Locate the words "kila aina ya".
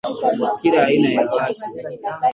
0.59-1.21